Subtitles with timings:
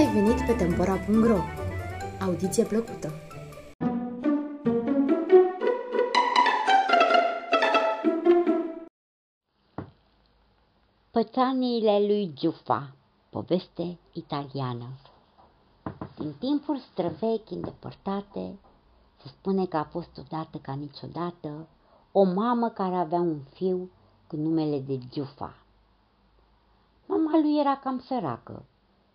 [0.00, 1.38] ai venit pe Tempora.ro!
[2.20, 3.12] Audiție plăcută!
[11.10, 12.92] Pățaniile lui Giufa
[13.30, 14.88] Poveste italiană
[16.16, 18.58] Din timpuri străvechi îndepărtate,
[19.22, 21.68] se spune că a fost odată ca niciodată
[22.12, 23.90] o mamă care avea un fiu
[24.26, 25.54] cu numele de Giufa.
[27.06, 28.62] Mama lui era cam săracă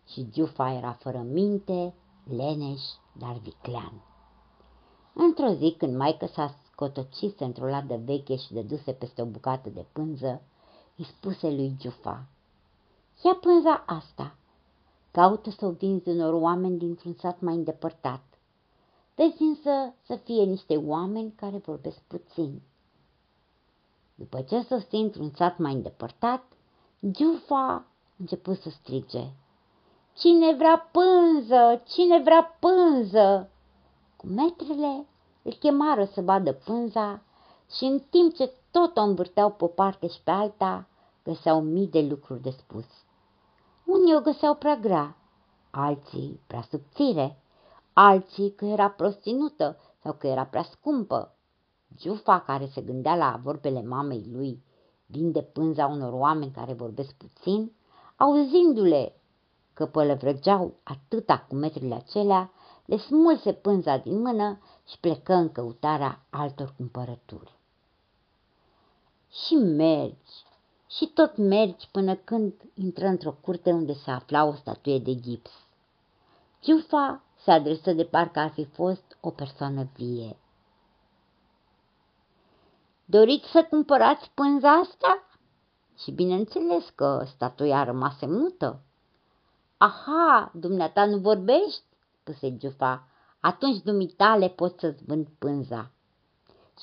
[0.07, 2.81] și Giufa era fără minte, leneș,
[3.19, 4.01] dar viclean.
[5.13, 9.85] Într-o zi, când maică s-a scotocit într-o ladă veche și dăduse peste o bucată de
[9.91, 10.41] pânză,
[10.95, 12.27] îi spuse lui Giufa,
[13.23, 14.35] Ia pânza asta,
[15.11, 18.23] caută să o vinzi unor oameni dintr-un sat mai îndepărtat.
[19.15, 22.61] Vezi însă să fie niște oameni care vorbesc puțin.
[24.15, 26.43] După ce sosi într-un sat mai îndepărtat,
[27.11, 27.85] Giufa a
[28.17, 29.23] început să strige.
[30.17, 31.81] Cine vrea pânză?
[31.87, 33.49] Cine vrea pânză?
[34.15, 35.05] Cu metrele
[35.41, 37.21] îl chemară să vadă pânza
[37.75, 40.87] și în timp ce tot o învârteau pe o parte și pe alta,
[41.23, 42.85] găseau mii de lucruri de spus.
[43.85, 45.17] Unii o găseau prea grea,
[45.71, 47.41] alții prea subțire,
[47.93, 51.35] alții că era prostinută sau că era prea scumpă.
[51.95, 54.63] Giufa, care se gândea la vorbele mamei lui,
[55.05, 57.71] vinde pânza unor oameni care vorbesc puțin,
[58.15, 59.15] auzindu-le
[59.75, 62.51] că pălăvrăgeau atâta cu metrile acelea,
[62.85, 67.53] le smulse pânza din mână și plecă în căutarea altor cumpărături.
[69.29, 70.33] Și mergi,
[70.89, 75.51] și tot mergi până când intră într-o curte unde se afla o statuie de gips.
[76.61, 80.37] Giufa se adresă de parcă ar fi fost o persoană vie.
[83.05, 85.23] Doriți să cumpărați pânza asta?
[85.97, 88.79] Și bineînțeles că statuia rămase mută.
[89.77, 91.83] Aha, dumneata nu vorbești?
[92.19, 93.07] spuse Giufa.
[93.39, 95.91] Atunci dumitale pot să-ți vând pânza.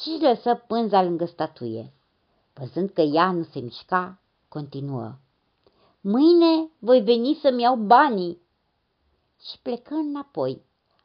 [0.02, 1.92] Și își lăsă pânza lângă statuie.
[2.54, 5.14] Văzând că ea nu se mișca, continuă.
[6.00, 8.40] Mâine voi veni să-mi iau banii.
[9.40, 10.62] Și plecă înapoi.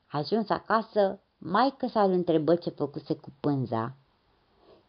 [0.08, 3.96] Ajuns acasă, maică sa îl întrebă ce făcuse cu pânza.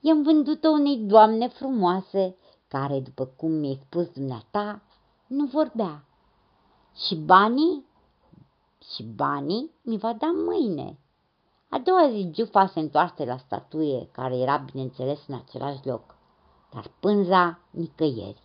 [0.01, 2.37] I-am vândut-o unei doamne frumoase,
[2.69, 4.83] care, după cum mi-ai spus dumneata,
[5.27, 6.08] nu vorbea.
[7.07, 7.87] Și banii?
[8.95, 10.99] Și banii mi va da mâine.
[11.69, 16.17] A doua zi Giufa se întoarse la statuie, care era, bineînțeles, în același loc
[16.71, 18.43] dar pânza nicăieri.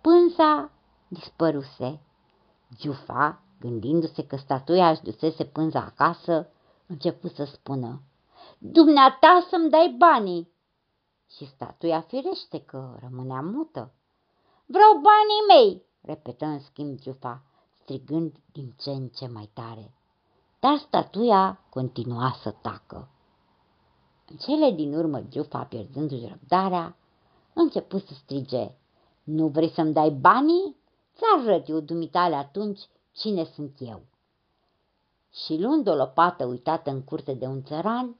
[0.00, 0.70] Pânza
[1.08, 2.00] dispăruse.
[2.76, 6.48] Giufa, gândindu-se că statuia își dusese pânza acasă,
[6.86, 8.02] început să spună,
[8.58, 10.52] Dumneata să-mi dai banii!
[11.30, 13.92] Și statuia firește că rămânea mută.
[14.66, 17.42] Vreau banii mei, repetă în schimb Giufa,
[17.84, 19.94] strigând din ce în ce mai tare.
[20.60, 23.08] Dar statuia continua să tacă.
[24.30, 26.96] În cele din urmă, Giufa, pierzându-și răbdarea,
[27.52, 28.70] început să strige.
[29.22, 30.76] Nu vrei să-mi dai banii?
[31.14, 32.80] Ți-arăt eu dumitale atunci
[33.12, 34.02] cine sunt eu.
[35.32, 38.16] Și luând o lopată uitată în curte de un țăran,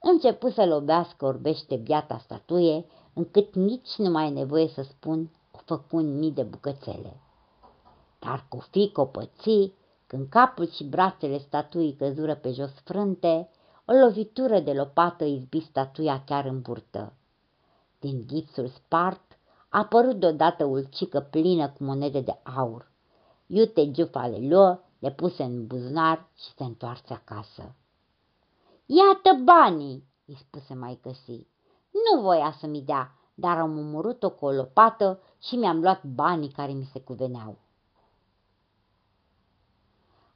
[0.00, 5.58] început să lobească orbește biata statuie, încât nici nu mai e nevoie să spun o
[5.64, 7.20] făcun mii de bucățele.
[8.26, 9.74] Dar cu fi copății,
[10.06, 13.48] când capul și brațele statuii căzură pe jos frânte,
[13.84, 17.12] o lovitură de lopată izbi statuia chiar în burtă.
[18.00, 19.38] Din gipsul spart
[19.68, 22.90] a apărut deodată ulcică plină cu monede de aur.
[23.46, 27.74] Iute giufa le luă, le puse în buzunar și se întoarse acasă.
[28.86, 31.46] Iată banii, îi spuse mai căsi.
[31.90, 36.50] Nu voia să mi dea, dar am umorât-o cu o lopată și mi-am luat banii
[36.50, 37.64] care mi se cuveneau.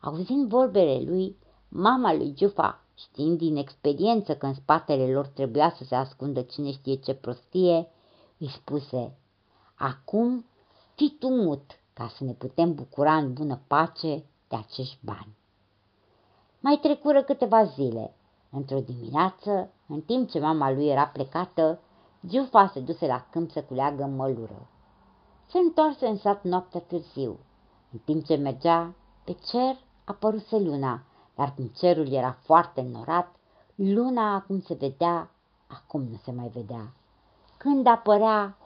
[0.00, 1.37] Auzind vorbele lui,
[1.69, 6.71] mama lui Giufa Știind din experiență că în spatele lor trebuia să se ascundă cine
[6.71, 7.89] știe ce prostie,
[8.39, 9.16] îi spuse,
[9.74, 10.45] Acum
[10.95, 15.36] fii tu mut ca să ne putem bucura în bună pace de acești bani.
[16.60, 18.15] Mai trecură câteva zile.
[18.51, 21.80] Într-o dimineață, în timp ce mama lui era plecată,
[22.27, 24.69] Giufa se duse la câmp să culeagă mălură.
[25.47, 27.39] Se întoarse în sat noaptea târziu.
[27.92, 29.77] În timp ce mergea, pe cer
[30.10, 31.03] apăruse luna
[31.41, 33.36] dar cum cerul era foarte înnorat,
[33.74, 35.30] luna acum se vedea,
[35.66, 36.92] acum nu se mai vedea.
[37.57, 38.57] Când apărea,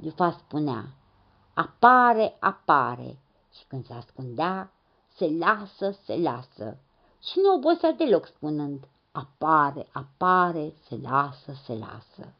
[0.00, 0.84] Iufa spunea,
[1.54, 3.18] apare, apare,
[3.52, 4.70] și când se ascundea,
[5.14, 6.76] se lasă, se lasă.
[7.22, 12.32] Și nu obosea deloc spunând, apare, apare, se lasă, se lasă.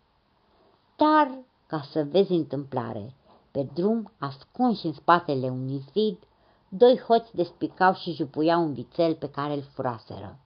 [0.96, 3.14] Dar, ca să vezi întâmplare,
[3.50, 6.18] pe drum, ascunși în spatele unui zid,
[6.76, 10.38] doi hoți despicau și jupuiau un vițel pe care îl furaseră.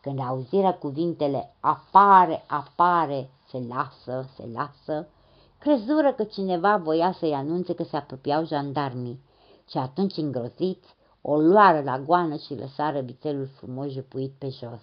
[0.00, 5.08] Când auziră cuvintele apare, apare, se lasă, se lasă,
[5.58, 9.20] crezură că cineva voia să-i anunțe că se apropiau jandarmii
[9.68, 14.82] și atunci îngroziți o luară la goană și lăsară vițelul frumos jupuit pe jos.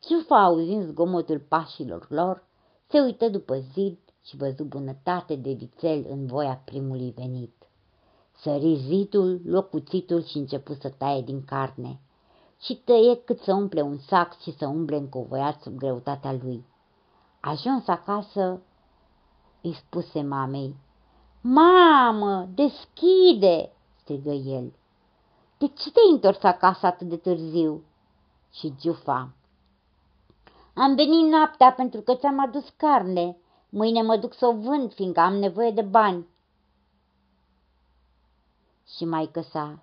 [0.00, 2.46] Ciufa, auzind zgomotul pașilor lor,
[2.86, 7.55] se uită după zid și văzu bunătate de vițel în voia primului venit.
[8.38, 12.00] Sări zidul, luă cuțitul și începu să taie din carne
[12.60, 16.64] și tăie cât să umple un sac și să umble încovoiat sub greutatea lui.
[17.40, 18.60] Ajuns acasă,
[19.62, 20.76] îi spuse mamei,
[21.40, 24.72] Mamă, deschide!" strigă el.
[25.58, 27.82] De ce te-ai întors acasă atât de târziu?"
[28.52, 29.30] Și Giufa.
[30.74, 33.36] Am venit noaptea pentru că ți-am adus carne.
[33.68, 36.26] Mâine mă duc să o vând, fiindcă am nevoie de bani."
[38.94, 39.78] Și mai sa,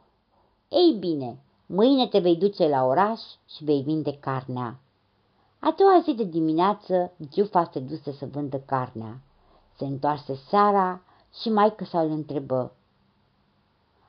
[0.70, 4.80] Ei bine, mâine te vei duce la oraș și vei vinde carnea.
[5.60, 9.20] A doua zi de dimineață, Giufa se duse să vândă carnea.
[9.78, 11.02] Se întoarse seara
[11.42, 12.76] și mai sa îl întrebă.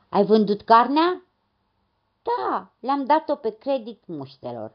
[0.09, 1.23] Ai vândut carnea?
[2.23, 4.73] Da, le-am dat-o pe credit muștelor.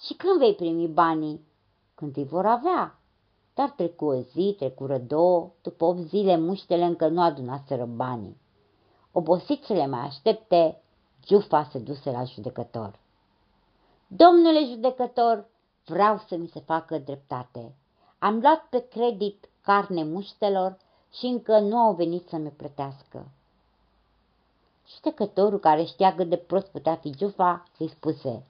[0.00, 1.46] Și când vei primi banii?
[1.94, 2.98] Când îi vor avea.
[3.54, 8.36] Dar trecu o zi, trecură două, după 8 zile muștele încă nu adunaseră banii.
[9.18, 10.82] Obosit să le mai aștepte,
[11.22, 12.98] Giufa se duse la judecător.
[14.06, 15.48] Domnule judecător,
[15.84, 17.74] vreau să mi se facă dreptate.
[18.18, 20.76] Am luat pe credit carne muștelor
[21.12, 23.28] și încă nu au venit să mi plătească.
[24.94, 28.46] Judecătorul, care știa cât de prost putea fi Giufa, îi spuse,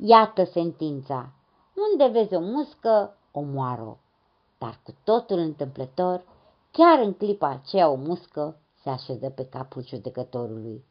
[0.00, 1.30] Iată sentința,
[1.90, 3.98] unde vezi o muscă, omoară
[4.58, 6.22] Dar cu totul întâmplător,
[6.70, 8.56] chiar în clipa aceea o muscă
[8.88, 10.84] se așeză pe capul judecătorului.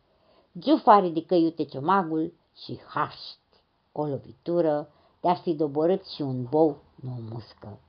[0.60, 3.40] Giufa ridică iute ciomagul și haști,
[3.92, 4.90] o lovitură
[5.22, 7.80] de ar fi doborât și un bou, nu o muscă.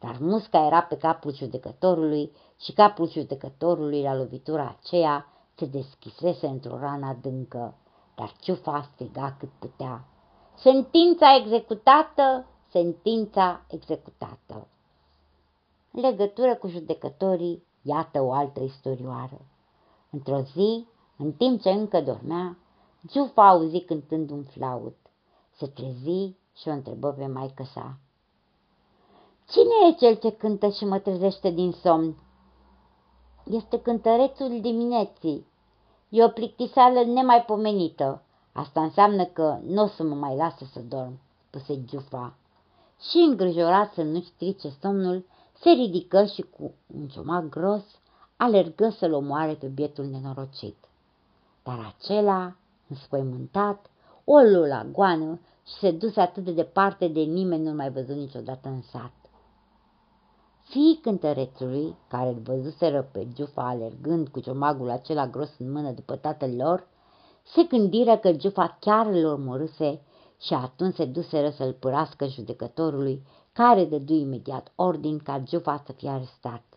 [0.00, 6.78] Dar musca era pe capul judecătorului și capul judecătorului la lovitura aceea se deschisese într-o
[6.78, 7.74] rană adâncă,
[8.14, 10.04] dar ciufa striga cât putea.
[10.56, 14.68] Sentința executată, sentința executată.
[15.92, 19.40] În legătură cu judecătorii, iată o altă istorioară.
[20.10, 20.86] Într-o zi,
[21.16, 22.58] în timp ce încă dormea,
[23.06, 24.96] Giufa auzi cântând un flaut.
[25.50, 27.98] Se trezi și o întrebă pe maică sa.
[29.48, 32.16] Cine e cel ce cântă și mă trezește din somn?
[33.44, 35.46] Este cântărețul dimineții.
[36.08, 38.22] E o plictiseală nemaipomenită.
[38.52, 42.34] Asta înseamnă că nu o să mă mai lasă să dorm, spuse Giufa.
[43.10, 47.84] Și îngrijorat să nu strice somnul, se ridică și cu un ciomac gros
[48.42, 50.76] alergă să-l omoare pe bietul nenorocit.
[51.62, 52.56] Dar acela,
[52.88, 53.90] înspăimântat,
[54.24, 58.16] o lu la goană și se duse atât de departe de nimeni nu mai văzut
[58.16, 59.12] niciodată în sat.
[60.62, 66.16] Fiii cântărețului, care îl văzuseră pe Giufa alergând cu ciomagul acela gros în mână după
[66.16, 66.86] tatăl lor,
[67.42, 70.00] se gândiră că Giufa chiar îl urmăruse
[70.40, 73.22] și atunci se duseră să-l părască judecătorului,
[73.52, 76.69] care dădu imediat ordin ca Giufa să fie arestat.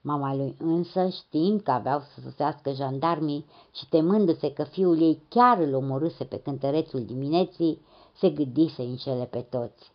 [0.00, 5.58] Mama lui însă, știind că aveau să sosească jandarmii și temându-se că fiul ei chiar
[5.58, 7.80] îl omorâse pe cântărețul dimineții,
[8.18, 9.92] se gândi să înșele pe toți.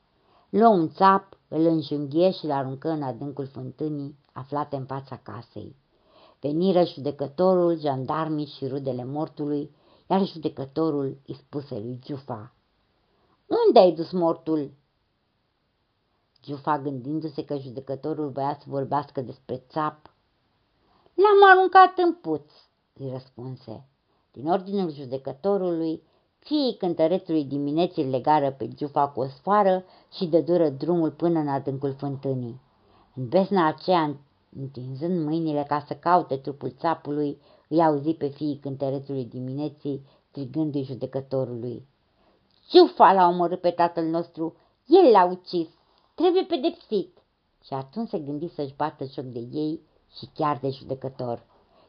[0.49, 5.75] Luă un țap, îl înjunghie și îl aruncă în adâncul fântânii aflate în fața casei.
[6.39, 9.71] Veniră judecătorul, jandarmii și rudele mortului,
[10.09, 12.53] iar judecătorul îi spuse lui Giufa.
[13.67, 14.71] Unde ai dus mortul?"
[16.43, 20.13] Giufa, gândindu-se că judecătorul voia să vorbească despre țap,
[21.13, 22.51] L-am aruncat în puț,
[22.93, 23.85] îi răspunse.
[24.31, 26.03] Din ordinul judecătorului,
[26.39, 31.93] fiii cântărețului dimineții legară pe Giufa cu o sfoară și dură drumul până în adâncul
[31.93, 32.61] fântânii.
[33.15, 34.17] În besna aceea,
[34.59, 41.87] întinzând mâinile ca să caute trupul țapului, îi auzi pe fiii cântărețului dimineții, strigându-i judecătorului.
[42.69, 45.67] Giufa l-a omorât pe tatăl nostru, el l-a ucis,
[46.15, 47.17] trebuie pedepsit.
[47.63, 49.79] Și atunci se gândi să-și bată joc de ei
[50.17, 51.45] și chiar de judecător.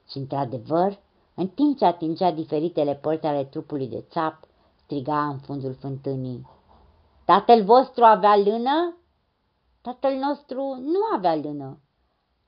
[0.09, 0.99] Și într-adevăr,
[1.35, 4.49] în timp ce atingea diferitele părți ale trupului de țap,
[4.85, 6.47] striga în fundul fântânii.
[7.25, 8.97] Tatăl vostru avea lână?
[9.81, 11.79] Tatăl nostru nu avea lână.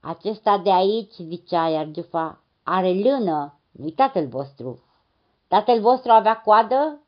[0.00, 4.82] Acesta de aici, zicea Iargiufa, are lână, nu-i tatăl vostru.
[5.48, 7.00] Tatăl vostru avea coadă?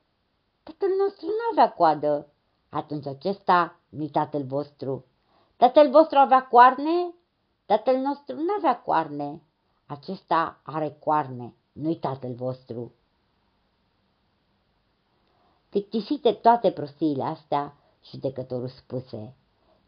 [0.63, 2.33] Tatăl nostru nu avea coadă.
[2.69, 5.05] Atunci acesta nu-i tatăl vostru.
[5.57, 7.15] Tatăl vostru avea coarne?
[7.67, 9.43] Tatăl nostru nu avea coarne.
[9.87, 12.93] Acesta are coarne, nu-i tatăl vostru.
[15.69, 17.77] Plictisite toate prostiile astea,
[18.11, 19.35] judecătorul spuse,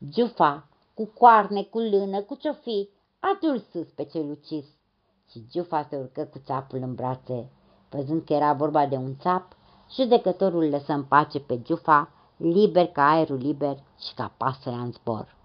[0.09, 2.89] Giufa, cu coarne, cu lână, cu ce fi,
[3.21, 4.67] adu sus pe cel ucis.
[5.31, 7.51] Și Giufa se urcă cu țapul în brațe.
[7.91, 9.57] Văzând că era vorba de un țap,
[9.95, 15.39] judecătorul lăsă în pace pe Giufa, liber ca aerul liber și ca pasărea în zbor.